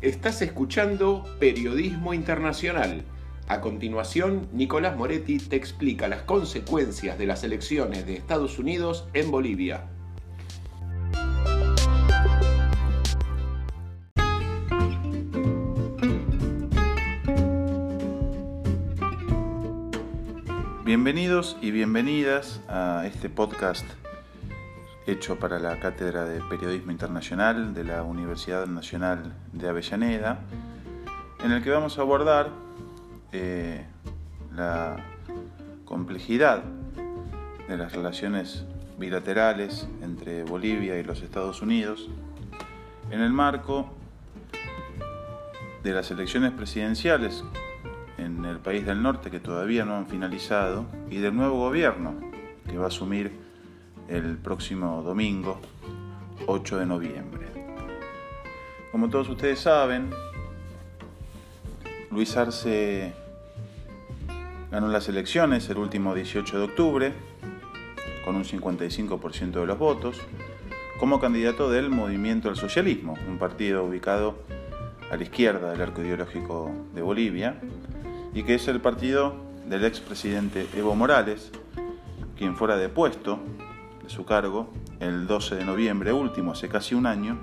[0.00, 3.02] Estás escuchando Periodismo Internacional.
[3.48, 9.32] A continuación, Nicolás Moretti te explica las consecuencias de las elecciones de Estados Unidos en
[9.32, 9.88] Bolivia.
[20.84, 23.84] Bienvenidos y bienvenidas a este podcast
[25.08, 30.40] hecho para la Cátedra de Periodismo Internacional de la Universidad Nacional de Avellaneda,
[31.42, 32.50] en el que vamos a abordar
[33.32, 33.86] eh,
[34.54, 34.96] la
[35.86, 36.62] complejidad
[37.68, 38.66] de las relaciones
[38.98, 42.10] bilaterales entre Bolivia y los Estados Unidos
[43.10, 43.90] en el marco
[45.84, 47.44] de las elecciones presidenciales
[48.18, 52.14] en el país del norte que todavía no han finalizado y del nuevo gobierno
[52.68, 53.37] que va a asumir
[54.08, 55.60] el próximo domingo
[56.46, 57.46] 8 de noviembre.
[58.90, 60.10] Como todos ustedes saben,
[62.10, 63.12] Luis Arce
[64.70, 67.12] ganó las elecciones el último 18 de octubre
[68.24, 70.20] con un 55% de los votos
[70.98, 74.36] como candidato del Movimiento al Socialismo, un partido ubicado
[75.10, 77.60] a la izquierda del arco ideológico de Bolivia,
[78.34, 81.52] y que es el partido del expresidente Evo Morales,
[82.36, 83.67] quien fuera depuesto de
[84.08, 84.68] su cargo
[85.00, 87.38] el 12 de noviembre último, hace casi un año,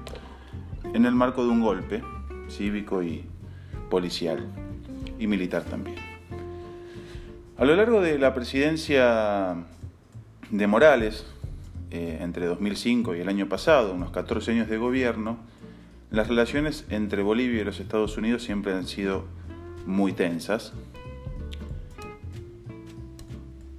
[0.93, 2.03] en el marco de un golpe
[2.49, 3.25] cívico y
[3.89, 4.45] policial
[5.19, 5.97] y militar también.
[7.57, 9.55] A lo largo de la presidencia
[10.51, 11.25] de Morales,
[11.91, 15.37] eh, entre 2005 y el año pasado, unos 14 años de gobierno,
[16.11, 19.25] las relaciones entre Bolivia y los Estados Unidos siempre han sido
[19.85, 20.73] muy tensas.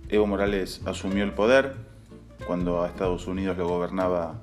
[0.09, 1.86] Evo Morales asumió el poder
[2.47, 4.35] cuando a Estados Unidos lo gobernaba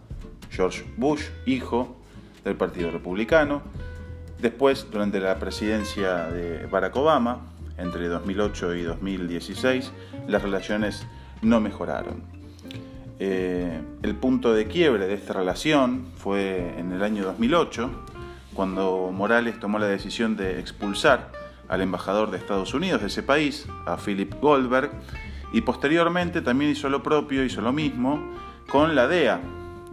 [0.52, 1.96] George Bush, hijo
[2.44, 3.62] del Partido Republicano.
[4.40, 9.92] Después, durante la presidencia de Barack Obama, entre 2008 y 2016,
[10.28, 11.08] las relaciones
[11.42, 12.24] no mejoraron.
[13.20, 17.90] Eh, el punto de quiebre de esta relación fue en el año 2008,
[18.54, 21.32] cuando Morales tomó la decisión de expulsar
[21.70, 24.92] al embajador de Estados Unidos de ese país, a Philip Goldberg,
[25.54, 28.34] y posteriormente también hizo lo propio, hizo lo mismo
[28.68, 29.40] con la DEA,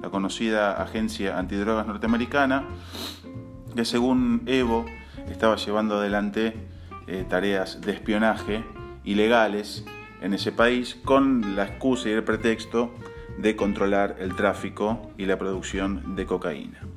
[0.02, 2.64] la conocida agencia antidrogas norteamericana,
[3.76, 4.86] que según Evo
[5.30, 6.54] estaba llevando adelante
[7.06, 8.64] eh, tareas de espionaje
[9.04, 9.84] ilegales
[10.22, 12.92] en ese país con la excusa y el pretexto
[13.38, 16.89] de controlar el tráfico y la producción de cocaína.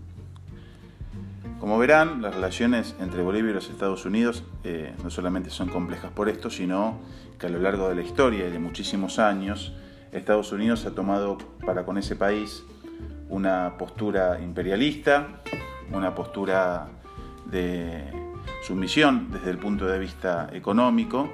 [1.63, 6.11] Como verán, las relaciones entre Bolivia y los Estados Unidos eh, no solamente son complejas
[6.11, 6.99] por esto, sino
[7.39, 9.71] que a lo largo de la historia y de muchísimos años,
[10.11, 12.65] Estados Unidos ha tomado para con ese país
[13.29, 15.41] una postura imperialista,
[15.93, 16.89] una postura
[17.45, 18.11] de
[18.67, 21.31] sumisión desde el punto de vista económico,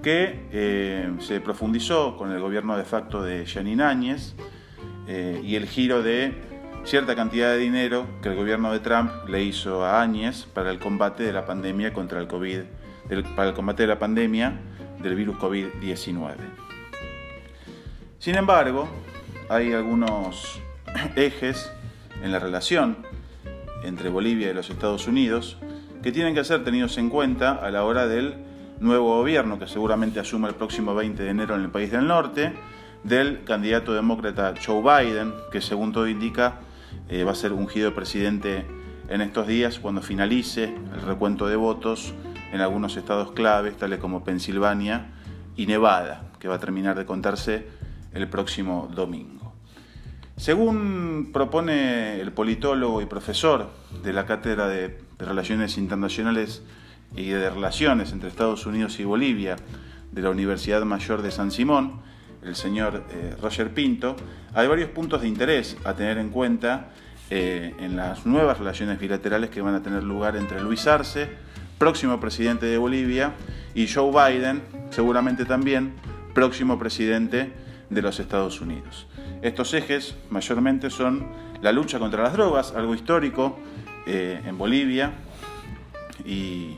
[0.00, 4.36] que eh, se profundizó con el gobierno de facto de Janine Áñez
[5.08, 6.55] eh, y el giro de
[6.86, 10.78] cierta cantidad de dinero que el gobierno de Trump le hizo a Áñez para el
[10.78, 12.60] combate de la pandemia contra el COVID,
[13.34, 14.60] para el combate de la pandemia
[15.02, 16.34] del virus COVID-19.
[18.20, 18.88] Sin embargo,
[19.48, 20.60] hay algunos
[21.16, 21.72] ejes
[22.22, 22.98] en la relación
[23.82, 25.58] entre Bolivia y los Estados Unidos
[26.04, 28.36] que tienen que ser tenidos en cuenta a la hora del
[28.78, 32.52] nuevo gobierno que seguramente asuma el próximo 20 de enero en el país del norte,
[33.02, 36.60] del candidato demócrata Joe Biden, que según todo indica
[37.08, 38.66] eh, va a ser ungido presidente
[39.08, 42.14] en estos días cuando finalice el recuento de votos
[42.52, 45.12] en algunos estados claves, tales como Pensilvania
[45.56, 47.66] y Nevada, que va a terminar de contarse
[48.12, 49.52] el próximo domingo.
[50.36, 53.70] Según propone el politólogo y profesor
[54.02, 56.62] de la Cátedra de, Relaciones Internacionales
[57.16, 59.56] y de Relaciones entre Estados Unidos y Bolivia
[60.12, 62.02] de la Universidad Mayor de San Simón,
[62.46, 64.16] el señor eh, Roger Pinto,
[64.54, 66.90] hay varios puntos de interés a tener en cuenta
[67.28, 71.28] eh, en las nuevas relaciones bilaterales que van a tener lugar entre Luis Arce,
[71.76, 73.32] próximo presidente de Bolivia,
[73.74, 75.94] y Joe Biden, seguramente también
[76.34, 77.52] próximo presidente
[77.90, 79.06] de los Estados Unidos.
[79.42, 81.26] Estos ejes mayormente son
[81.62, 83.58] la lucha contra las drogas, algo histórico
[84.06, 85.12] eh, en Bolivia
[86.24, 86.76] y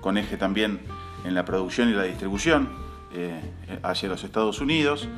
[0.00, 0.80] con eje también
[1.24, 3.40] en la producción y la distribución eh,
[3.82, 5.08] hacia los Estados Unidos,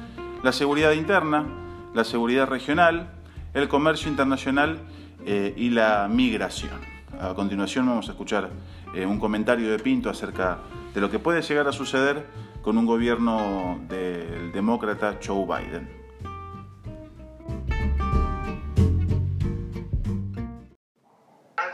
[0.42, 1.46] la seguridad interna,
[1.94, 3.10] la seguridad regional,
[3.54, 4.78] el comercio internacional
[5.26, 6.80] eh, y la migración.
[7.20, 8.50] A continuación vamos a escuchar
[8.94, 10.58] eh, un comentario de Pinto acerca
[10.94, 12.26] de lo que puede llegar a suceder
[12.62, 15.98] con un gobierno del demócrata Joe Biden.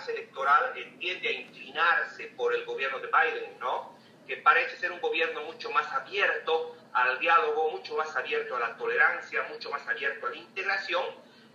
[0.09, 3.95] electoral tiende a inclinarse por el gobierno de Biden, ¿no?
[4.27, 8.77] Que parece ser un gobierno mucho más abierto al diálogo, mucho más abierto a la
[8.77, 11.05] tolerancia, mucho más abierto a la integración.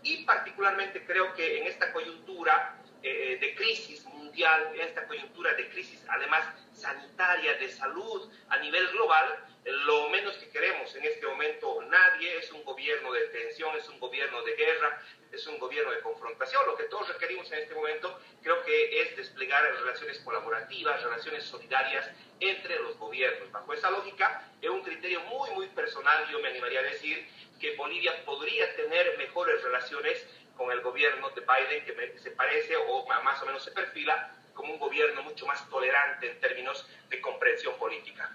[0.04, 5.70] Y particularmente creo que en esta coyuntura eh, de crisis mundial, en esta coyuntura de
[5.70, 6.44] crisis además
[6.74, 12.52] sanitaria, de salud a nivel global, lo menos que queremos en este momento nadie es
[12.52, 15.02] un gobierno de tensión, es un gobierno de guerra,
[15.40, 16.66] es un gobierno de confrontación.
[16.66, 22.10] Lo que todos requerimos en este momento creo que es desplegar relaciones colaborativas, relaciones solidarias
[22.40, 23.52] entre los gobiernos.
[23.52, 27.28] Bajo esa lógica, es un criterio muy, muy personal, yo me animaría a decir
[27.60, 30.26] que Bolivia podría tener mejores relaciones
[30.56, 34.74] con el gobierno de Biden, que se parece o más o menos se perfila como
[34.74, 38.30] un gobierno mucho más tolerante en términos de comprensión política.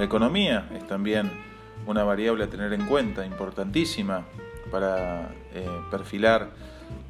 [0.00, 1.30] La economía es también
[1.84, 4.24] una variable a tener en cuenta, importantísima
[4.70, 6.48] para eh, perfilar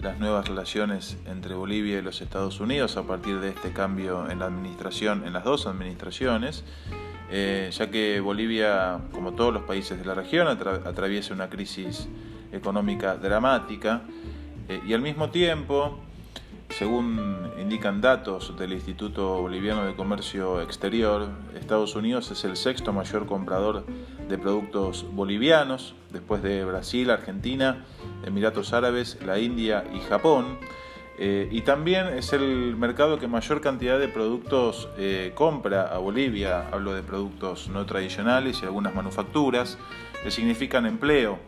[0.03, 4.41] las nuevas relaciones entre Bolivia y los Estados Unidos a partir de este cambio en
[4.41, 6.65] la administración, en las dos administraciones,
[7.31, 12.09] eh, ya que Bolivia, como todos los países de la región, atraviesa una crisis
[12.51, 14.03] económica dramática
[14.69, 16.01] eh, y al mismo tiempo
[16.71, 23.27] según indican datos del Instituto Boliviano de Comercio Exterior, Estados Unidos es el sexto mayor
[23.27, 23.85] comprador
[24.29, 27.85] de productos bolivianos, después de Brasil, Argentina,
[28.25, 30.59] Emiratos Árabes, la India y Japón.
[31.19, 36.69] Eh, y también es el mercado que mayor cantidad de productos eh, compra a Bolivia.
[36.73, 39.77] Hablo de productos no tradicionales y algunas manufacturas
[40.23, 41.39] que significan empleo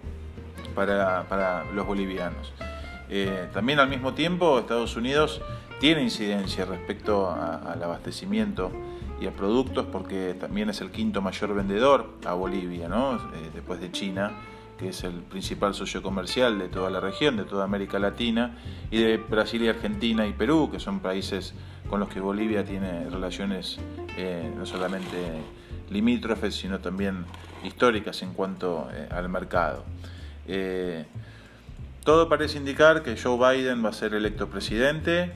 [0.75, 2.52] para los bolivianos.
[3.14, 5.43] Eh, también al mismo tiempo Estados Unidos
[5.81, 8.73] tiene incidencia respecto al abastecimiento
[9.20, 13.17] y a productos porque también es el quinto mayor vendedor a Bolivia, ¿no?
[13.17, 14.32] Eh, después de China,
[14.79, 18.56] que es el principal socio comercial de toda la región, de toda América Latina,
[18.91, 21.53] y de Brasil y Argentina y Perú, que son países
[21.91, 23.79] con los que Bolivia tiene relaciones
[24.17, 25.19] eh, no solamente
[25.91, 27.26] limítrofes, sino también
[27.62, 29.85] históricas en cuanto al mercado.
[32.04, 35.31] Todo parece indicar que Joe Biden va a ser electo presidente,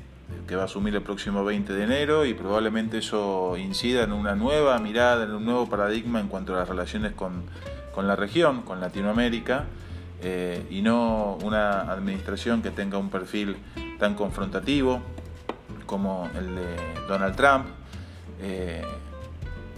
[0.49, 4.35] que va a asumir el próximo 20 de enero y probablemente eso incida en una
[4.35, 7.45] nueva mirada, en un nuevo paradigma en cuanto a las relaciones con,
[8.05, 9.67] la región, con Latinoamérica,
[10.23, 13.57] eh, y no una administración que tenga un perfil
[14.01, 15.01] tan confrontativo
[15.87, 16.77] como el de
[17.07, 17.67] Donald Trump.
[18.43, 18.83] Eh,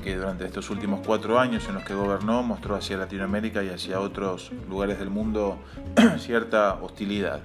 [0.03, 4.01] que durante estos últimos cuatro años en los que gobernó mostró hacia Latinoamérica y hacia
[4.01, 5.59] otros lugares del mundo
[6.19, 7.41] cierta hostilidad.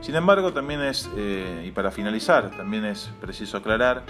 [0.00, 4.02] Sin embargo, también es, eh, y para finalizar, también es preciso aclarar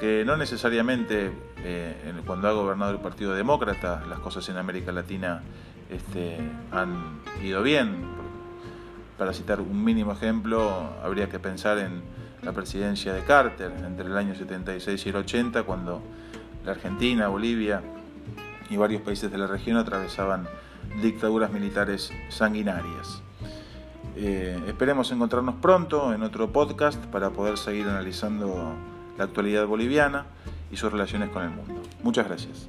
[0.00, 5.42] que no necesariamente eh, cuando ha gobernado el Partido Demócrata las cosas en América Latina
[5.90, 6.38] este,
[6.72, 8.16] han ido bien.
[9.18, 12.02] Para citar un mínimo ejemplo, habría que pensar en
[12.42, 16.02] la presidencia de Carter entre el año 76 y el 80, cuando
[16.66, 17.80] la Argentina, Bolivia
[18.68, 20.48] y varios países de la región atravesaban
[21.00, 23.22] dictaduras militares sanguinarias.
[24.16, 28.74] Eh, esperemos encontrarnos pronto en otro podcast para poder seguir analizando
[29.16, 30.26] la actualidad boliviana
[30.70, 31.82] y sus relaciones con el mundo.
[32.02, 32.68] Muchas gracias.